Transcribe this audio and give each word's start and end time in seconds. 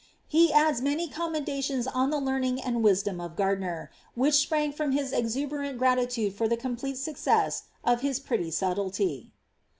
^ 0.01 0.03
He 0.27 0.51
adds 0.51 0.81
many 0.81 1.07
commendations 1.07 1.85
on 1.85 2.09
the 2.09 2.17
leamiof 2.17 2.59
and 2.65 2.81
wisdom 2.81 3.21
of 3.21 3.35
Gardiner, 3.35 3.91
which 4.15 4.33
sprang 4.33 4.71
from 4.71 4.93
his 4.93 5.11
exuberant 5.13 5.77
gratitude 5.77 6.33
for 6.33 6.47
the 6.47 6.57
complete 6.57 6.97
success 6.97 7.65
of 7.83 8.01
his 8.01 8.19
^ 8.19 8.25
pretty 8.25 8.49
subtlety. 8.49 9.29